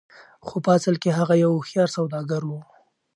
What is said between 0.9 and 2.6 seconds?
کې هغه يو هوښيار سوداګر و.